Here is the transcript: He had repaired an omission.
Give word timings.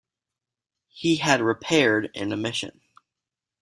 He 0.87 1.17
had 1.17 1.41
repaired 1.41 2.09
an 2.15 2.33
omission. 2.33 2.81